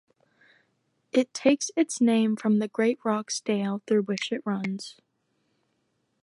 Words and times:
It 1.11 1.31
takes 1.31 1.69
its 1.75 2.01
name 2.01 2.35
from 2.35 2.57
the 2.57 2.67
Great 2.67 2.97
Rocks 3.05 3.39
Dale 3.39 3.83
through 3.85 4.01
which 4.01 4.31
it 4.31 4.41
runs. 4.45 4.97